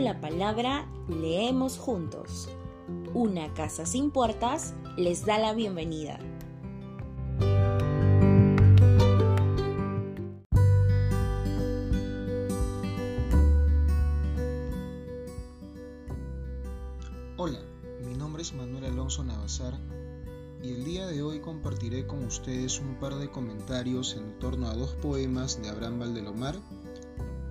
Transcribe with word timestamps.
la 0.00 0.20
palabra, 0.20 0.86
leemos 1.08 1.78
juntos. 1.78 2.48
Una 3.12 3.52
casa 3.54 3.86
sin 3.86 4.10
puertas 4.10 4.74
les 4.96 5.24
da 5.24 5.38
la 5.38 5.54
bienvenida. 5.54 6.18
Hola, 17.36 17.60
mi 18.04 18.14
nombre 18.16 18.42
es 18.42 18.52
Manuel 18.54 18.84
Alonso 18.86 19.22
Navazar 19.22 19.74
y 20.62 20.72
el 20.72 20.84
día 20.84 21.06
de 21.06 21.22
hoy 21.22 21.40
compartiré 21.40 22.06
con 22.06 22.24
ustedes 22.24 22.80
un 22.80 22.94
par 22.96 23.14
de 23.16 23.30
comentarios 23.30 24.16
en 24.16 24.38
torno 24.38 24.68
a 24.68 24.74
dos 24.74 24.94
poemas 24.94 25.60
de 25.62 25.68
Abraham 25.68 26.00
Valdelomar, 26.00 26.56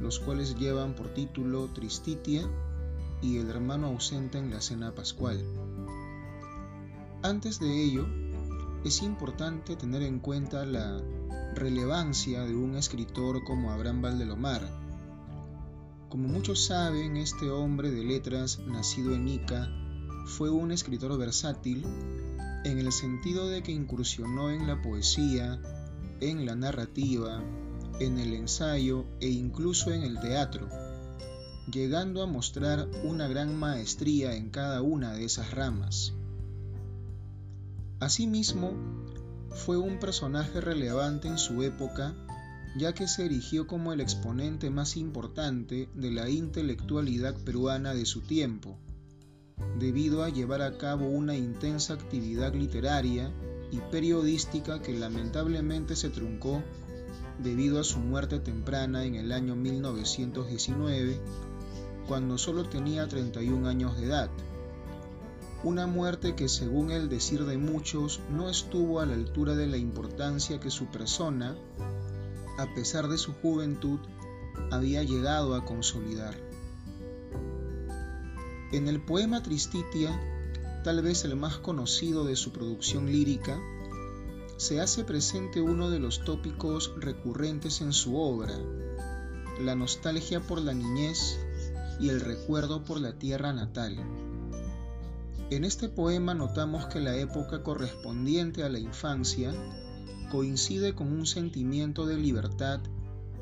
los 0.00 0.18
cuales 0.18 0.56
llevan 0.56 0.94
por 0.94 1.12
título 1.14 1.68
Tristitia 1.74 2.48
y 3.22 3.38
El 3.38 3.50
hermano 3.50 3.88
ausente 3.88 4.38
en 4.38 4.50
la 4.50 4.60
cena 4.60 4.94
pascual. 4.94 5.44
Antes 7.22 7.60
de 7.60 7.82
ello, 7.82 8.06
es 8.84 9.02
importante 9.02 9.76
tener 9.76 10.02
en 10.02 10.20
cuenta 10.20 10.64
la 10.64 11.02
relevancia 11.54 12.44
de 12.44 12.56
un 12.56 12.76
escritor 12.76 13.44
como 13.44 13.70
Abraham 13.70 14.00
Valdelomar. 14.00 14.62
Como 16.08 16.28
muchos 16.28 16.64
saben, 16.64 17.16
este 17.16 17.50
hombre 17.50 17.90
de 17.90 18.02
letras, 18.02 18.58
nacido 18.66 19.14
en 19.14 19.28
Ica, 19.28 19.68
fue 20.24 20.48
un 20.48 20.72
escritor 20.72 21.16
versátil 21.18 21.84
en 22.64 22.78
el 22.78 22.90
sentido 22.92 23.48
de 23.48 23.62
que 23.62 23.72
incursionó 23.72 24.50
en 24.50 24.66
la 24.66 24.80
poesía, 24.80 25.60
en 26.20 26.46
la 26.46 26.54
narrativa, 26.54 27.42
en 27.98 28.18
el 28.18 28.34
ensayo 28.34 29.04
e 29.20 29.28
incluso 29.28 29.92
en 29.92 30.02
el 30.02 30.20
teatro, 30.20 30.68
llegando 31.70 32.22
a 32.22 32.26
mostrar 32.26 32.88
una 33.04 33.28
gran 33.28 33.56
maestría 33.56 34.34
en 34.34 34.50
cada 34.50 34.82
una 34.82 35.12
de 35.12 35.24
esas 35.24 35.50
ramas. 35.50 36.12
Asimismo, 37.98 38.72
fue 39.50 39.76
un 39.76 39.98
personaje 39.98 40.60
relevante 40.60 41.28
en 41.28 41.38
su 41.38 41.62
época, 41.62 42.14
ya 42.76 42.92
que 42.92 43.08
se 43.08 43.26
erigió 43.26 43.66
como 43.66 43.92
el 43.92 44.00
exponente 44.00 44.70
más 44.70 44.96
importante 44.96 45.88
de 45.94 46.10
la 46.10 46.30
intelectualidad 46.30 47.34
peruana 47.44 47.94
de 47.94 48.06
su 48.06 48.20
tiempo 48.20 48.78
debido 49.78 50.22
a 50.22 50.28
llevar 50.28 50.62
a 50.62 50.76
cabo 50.76 51.08
una 51.08 51.36
intensa 51.36 51.94
actividad 51.94 52.54
literaria 52.54 53.30
y 53.70 53.78
periodística 53.90 54.80
que 54.80 54.98
lamentablemente 54.98 55.96
se 55.96 56.10
truncó 56.10 56.62
debido 57.42 57.80
a 57.80 57.84
su 57.84 57.98
muerte 57.98 58.38
temprana 58.38 59.04
en 59.04 59.14
el 59.14 59.32
año 59.32 59.56
1919, 59.56 61.20
cuando 62.06 62.38
solo 62.38 62.68
tenía 62.68 63.06
31 63.08 63.68
años 63.68 63.96
de 63.98 64.06
edad. 64.06 64.30
Una 65.62 65.86
muerte 65.86 66.34
que 66.34 66.48
según 66.48 66.90
el 66.90 67.08
decir 67.08 67.44
de 67.44 67.58
muchos 67.58 68.20
no 68.30 68.48
estuvo 68.48 69.00
a 69.00 69.06
la 69.06 69.14
altura 69.14 69.54
de 69.54 69.66
la 69.66 69.76
importancia 69.76 70.58
que 70.58 70.70
su 70.70 70.86
persona, 70.86 71.56
a 72.58 72.74
pesar 72.74 73.08
de 73.08 73.18
su 73.18 73.32
juventud, 73.34 74.00
había 74.70 75.02
llegado 75.02 75.54
a 75.54 75.64
consolidar. 75.64 76.34
En 78.72 78.88
el 78.88 79.00
poema 79.00 79.42
Tristitia, 79.42 80.18
tal 80.84 81.02
vez 81.02 81.24
el 81.24 81.36
más 81.36 81.58
conocido 81.58 82.24
de 82.24 82.36
su 82.36 82.52
producción 82.52 83.10
lírica, 83.10 83.58
se 84.60 84.78
hace 84.78 85.04
presente 85.04 85.62
uno 85.62 85.88
de 85.88 85.98
los 85.98 86.22
tópicos 86.22 86.92
recurrentes 86.98 87.80
en 87.80 87.94
su 87.94 88.18
obra, 88.18 88.52
la 89.58 89.74
nostalgia 89.74 90.40
por 90.40 90.60
la 90.60 90.74
niñez 90.74 91.38
y 91.98 92.10
el 92.10 92.20
recuerdo 92.20 92.84
por 92.84 93.00
la 93.00 93.18
tierra 93.18 93.54
natal. 93.54 93.96
En 95.48 95.64
este 95.64 95.88
poema 95.88 96.34
notamos 96.34 96.84
que 96.88 97.00
la 97.00 97.16
época 97.16 97.62
correspondiente 97.62 98.62
a 98.62 98.68
la 98.68 98.78
infancia 98.78 99.50
coincide 100.30 100.94
con 100.94 101.10
un 101.10 101.24
sentimiento 101.24 102.04
de 102.04 102.18
libertad 102.18 102.80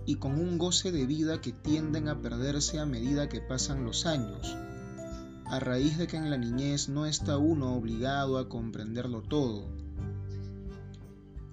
y 0.07 0.19
con 0.19 0.39
un 0.39 0.57
goce 0.57 0.93
de 0.93 1.05
vida 1.05 1.41
que 1.41 1.51
tienden 1.51 2.07
a 2.07 2.23
perderse 2.23 2.79
a 2.79 2.87
medida 2.87 3.29
que 3.29 3.41
pasan 3.41 3.85
los 3.85 4.07
años 4.07 4.57
a 5.47 5.59
raíz 5.59 5.99
de 5.99 6.07
que 6.07 6.17
en 6.17 6.31
la 6.31 6.37
niñez 6.37 6.89
no 6.89 7.07
está 7.07 7.39
uno 7.39 7.75
obligado 7.75 8.39
a 8.39 8.49
comprenderlo 8.49 9.23
todo. 9.23 9.88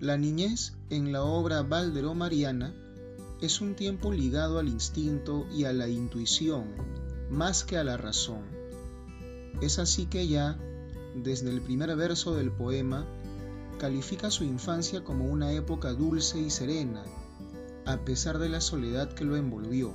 La 0.02 0.18
niñez 0.18 0.74
en 0.90 1.14
la 1.14 1.24
obra 1.24 1.64
Valdero 1.64 2.14
Mariana 2.14 2.74
es 3.40 3.62
un 3.62 3.76
tiempo 3.76 4.12
ligado 4.12 4.60
al 4.60 4.68
instinto 4.68 5.48
y 5.56 5.64
a 5.64 5.72
la 5.72 5.88
intuición, 5.88 6.66
más 7.30 7.64
que 7.64 7.78
a 7.78 7.84
la 7.86 7.96
razón. 7.96 8.44
Es 9.62 9.80
así 9.80 10.06
que 10.06 10.28
ya, 10.28 10.60
desde 11.16 11.50
el 11.50 11.62
primer 11.62 11.96
verso 11.96 12.36
del 12.36 12.52
poema, 12.52 13.06
califica 13.80 14.30
su 14.32 14.44
infancia 14.44 15.02
como 15.06 15.26
una 15.26 15.54
época 15.54 15.94
dulce 15.94 16.40
y 16.40 16.50
serena, 16.50 17.06
a 17.86 17.96
pesar 18.04 18.38
de 18.38 18.50
la 18.50 18.60
soledad 18.60 19.14
que 19.14 19.24
lo 19.24 19.38
envolvió. 19.38 19.94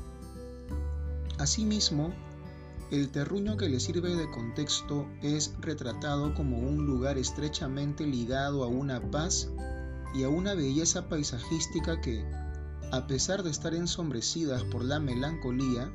Asimismo, 1.36 2.14
el 2.90 3.10
terruño 3.10 3.58
que 3.58 3.68
le 3.68 3.78
sirve 3.78 4.16
de 4.16 4.30
contexto 4.30 5.06
es 5.20 5.54
retratado 5.60 6.32
como 6.32 6.58
un 6.58 6.86
lugar 6.86 7.18
estrechamente 7.18 8.06
ligado 8.06 8.64
a 8.64 8.66
una 8.66 8.98
paz 9.10 9.50
y 10.14 10.24
a 10.24 10.28
una 10.28 10.54
belleza 10.54 11.08
paisajística 11.08 12.00
que, 12.00 12.24
a 12.92 13.06
pesar 13.06 13.42
de 13.42 13.50
estar 13.50 13.74
ensombrecidas 13.74 14.64
por 14.64 14.84
la 14.84 15.00
melancolía, 15.00 15.92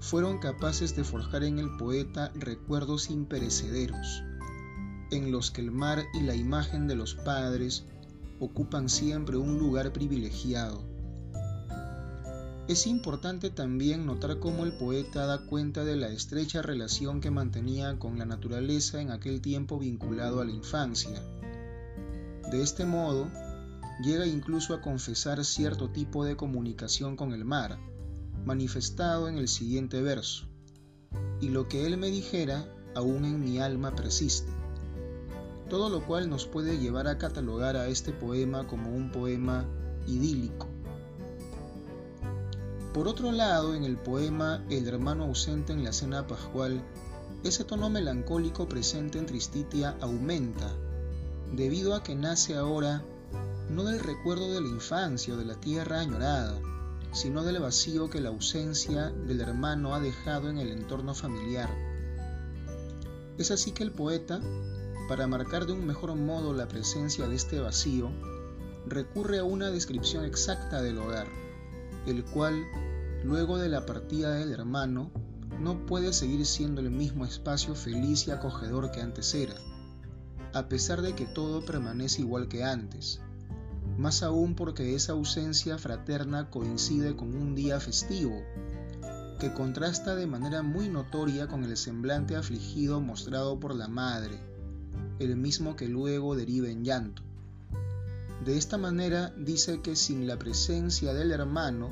fueron 0.00 0.38
capaces 0.38 0.94
de 0.96 1.04
forjar 1.04 1.44
en 1.44 1.58
el 1.58 1.76
poeta 1.76 2.32
recuerdos 2.34 3.10
imperecederos, 3.10 4.22
en 5.10 5.32
los 5.32 5.50
que 5.50 5.60
el 5.60 5.70
mar 5.70 6.04
y 6.14 6.20
la 6.20 6.34
imagen 6.34 6.86
de 6.86 6.96
los 6.96 7.14
padres 7.14 7.84
ocupan 8.40 8.88
siempre 8.88 9.36
un 9.36 9.58
lugar 9.58 9.92
privilegiado 9.92 10.96
es 12.68 12.88
importante 12.88 13.50
también 13.50 14.06
notar 14.06 14.40
cómo 14.40 14.64
el 14.64 14.72
poeta 14.72 15.24
da 15.24 15.38
cuenta 15.46 15.84
de 15.84 15.94
la 15.94 16.08
estrecha 16.08 16.62
relación 16.62 17.20
que 17.20 17.30
mantenía 17.30 17.96
con 17.96 18.18
la 18.18 18.26
naturaleza 18.26 19.00
en 19.00 19.12
aquel 19.12 19.40
tiempo 19.40 19.78
vinculado 19.78 20.40
a 20.40 20.44
la 20.44 20.50
infancia. 20.50 21.22
De 22.50 22.62
este 22.62 22.84
modo, 22.84 23.28
llega 24.00 24.26
incluso 24.26 24.74
a 24.74 24.80
confesar 24.80 25.44
cierto 25.44 25.90
tipo 25.90 26.24
de 26.24 26.36
comunicación 26.36 27.16
con 27.16 27.32
el 27.32 27.44
mar, 27.44 27.78
manifestado 28.44 29.28
en 29.28 29.38
el 29.38 29.48
siguiente 29.48 30.00
verso, 30.00 30.46
y 31.40 31.48
lo 31.48 31.66
que 31.68 31.86
él 31.86 31.96
me 31.96 32.08
dijera 32.08 32.72
aún 32.94 33.24
en 33.24 33.40
mi 33.40 33.58
alma 33.58 33.94
persiste, 33.94 34.50
todo 35.68 35.88
lo 35.88 36.06
cual 36.06 36.30
nos 36.30 36.46
puede 36.46 36.78
llevar 36.78 37.08
a 37.08 37.18
catalogar 37.18 37.76
a 37.76 37.88
este 37.88 38.12
poema 38.12 38.66
como 38.66 38.90
un 38.90 39.10
poema 39.10 39.66
idílico. 40.06 40.68
Por 42.94 43.08
otro 43.08 43.32
lado, 43.32 43.74
en 43.74 43.84
el 43.84 43.98
poema 43.98 44.64
El 44.70 44.88
hermano 44.88 45.24
ausente 45.24 45.72
en 45.72 45.84
la 45.84 45.92
cena 45.92 46.26
pascual, 46.26 46.82
ese 47.44 47.64
tono 47.64 47.90
melancólico 47.90 48.68
presente 48.68 49.18
en 49.18 49.26
Tristitia 49.26 49.96
aumenta, 50.00 50.72
debido 51.52 51.94
a 51.94 52.02
que 52.02 52.14
nace 52.14 52.56
ahora 52.56 53.04
no 53.70 53.84
del 53.84 54.00
recuerdo 54.00 54.52
de 54.52 54.60
la 54.60 54.68
infancia 54.68 55.34
o 55.34 55.36
de 55.36 55.44
la 55.44 55.60
tierra 55.60 56.00
añorada, 56.00 56.58
sino 57.12 57.42
del 57.42 57.60
vacío 57.60 58.10
que 58.10 58.20
la 58.20 58.28
ausencia 58.28 59.10
del 59.10 59.40
hermano 59.40 59.94
ha 59.94 60.00
dejado 60.00 60.50
en 60.50 60.58
el 60.58 60.70
entorno 60.70 61.14
familiar. 61.14 61.70
Es 63.38 63.50
así 63.50 63.72
que 63.72 63.82
el 63.82 63.92
poeta, 63.92 64.40
para 65.08 65.26
marcar 65.26 65.66
de 65.66 65.72
un 65.72 65.86
mejor 65.86 66.14
modo 66.14 66.52
la 66.52 66.68
presencia 66.68 67.26
de 67.26 67.34
este 67.34 67.60
vacío, 67.60 68.10
recurre 68.86 69.38
a 69.38 69.44
una 69.44 69.70
descripción 69.70 70.24
exacta 70.24 70.80
del 70.80 70.98
hogar, 70.98 71.26
el 72.06 72.24
cual 72.24 72.64
luego 73.24 73.58
de 73.58 73.68
la 73.68 73.84
partida 73.84 74.34
del 74.34 74.52
hermano, 74.52 75.10
no 75.60 75.86
puede 75.86 76.12
seguir 76.12 76.44
siendo 76.46 76.80
el 76.80 76.90
mismo 76.90 77.24
espacio 77.24 77.74
feliz 77.74 78.28
y 78.28 78.30
acogedor 78.30 78.90
que 78.90 79.00
antes 79.00 79.34
era, 79.34 79.54
a 80.56 80.68
pesar 80.70 81.02
de 81.02 81.14
que 81.14 81.26
todo 81.26 81.64
permanece 81.64 82.22
igual 82.22 82.48
que 82.48 82.64
antes, 82.64 83.20
más 83.98 84.22
aún 84.22 84.54
porque 84.54 84.94
esa 84.94 85.12
ausencia 85.12 85.76
fraterna 85.76 86.48
coincide 86.48 87.14
con 87.14 87.34
un 87.34 87.54
día 87.54 87.78
festivo, 87.78 88.42
que 89.38 89.52
contrasta 89.52 90.16
de 90.16 90.26
manera 90.26 90.62
muy 90.62 90.88
notoria 90.88 91.46
con 91.46 91.62
el 91.64 91.76
semblante 91.76 92.36
afligido 92.36 93.02
mostrado 93.02 93.60
por 93.60 93.74
la 93.74 93.86
madre, 93.86 94.40
el 95.18 95.36
mismo 95.36 95.76
que 95.76 95.88
luego 95.88 96.34
deriva 96.36 96.68
en 96.68 96.84
llanto. 96.84 97.22
De 98.42 98.56
esta 98.56 98.78
manera 98.78 99.34
dice 99.36 99.82
que 99.82 99.94
sin 99.94 100.26
la 100.26 100.38
presencia 100.38 101.12
del 101.12 101.32
hermano, 101.32 101.90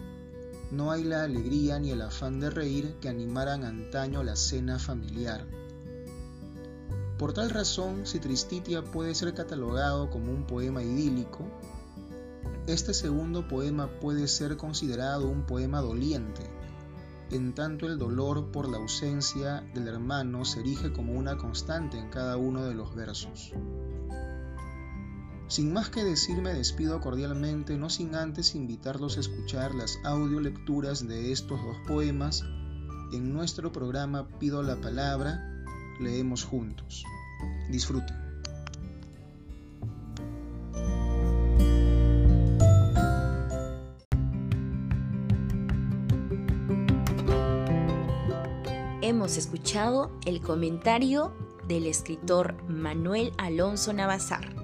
no 0.70 0.90
hay 0.90 1.04
la 1.04 1.22
alegría 1.22 1.78
ni 1.78 1.90
el 1.90 2.00
afán 2.00 2.40
de 2.40 2.48
reír 2.48 2.94
que 3.00 3.10
animaran 3.10 3.62
antaño 3.62 4.22
la 4.22 4.36
cena 4.36 4.78
familiar. 4.78 5.46
Por 7.18 7.32
tal 7.32 7.50
razón, 7.50 8.06
si 8.06 8.18
Tristitia 8.18 8.82
puede 8.82 9.14
ser 9.14 9.34
catalogado 9.34 10.10
como 10.10 10.32
un 10.32 10.44
poema 10.46 10.82
idílico, 10.82 11.44
este 12.66 12.92
segundo 12.92 13.46
poema 13.46 13.88
puede 14.00 14.26
ser 14.26 14.56
considerado 14.56 15.28
un 15.28 15.44
poema 15.44 15.80
doliente, 15.80 16.42
en 17.30 17.54
tanto 17.54 17.86
el 17.86 17.98
dolor 17.98 18.50
por 18.50 18.68
la 18.68 18.78
ausencia 18.78 19.60
del 19.74 19.88
hermano 19.88 20.44
se 20.44 20.60
erige 20.60 20.92
como 20.92 21.12
una 21.12 21.36
constante 21.36 21.98
en 21.98 22.08
cada 22.10 22.36
uno 22.36 22.64
de 22.64 22.74
los 22.74 22.94
versos. 22.94 23.52
Sin 25.46 25.72
más 25.72 25.90
que 25.90 26.02
decir, 26.02 26.40
me 26.42 26.52
despido 26.54 27.00
cordialmente, 27.00 27.76
no 27.76 27.90
sin 27.90 28.14
antes 28.14 28.54
invitarlos 28.54 29.16
a 29.16 29.20
escuchar 29.20 29.74
las 29.74 29.98
audiolecturas 30.04 31.06
de 31.06 31.32
estos 31.32 31.62
dos 31.62 31.76
poemas 31.86 32.42
en 33.12 33.32
nuestro 33.32 33.70
programa 33.70 34.28
Pido 34.40 34.62
la 34.62 34.80
Palabra, 34.80 35.53
leemos 36.00 36.44
juntos. 36.44 37.04
Disfruten. 37.70 38.24
Hemos 49.02 49.36
escuchado 49.36 50.10
el 50.24 50.40
comentario 50.40 51.34
del 51.68 51.86
escritor 51.86 52.54
Manuel 52.68 53.32
Alonso 53.38 53.92
Navazar. 53.92 54.63